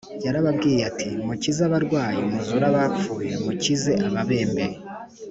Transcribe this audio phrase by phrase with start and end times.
[0.25, 4.65] yarababwiye ati, “mukize abarwayi, muzure abapfuye, mukize ababembe,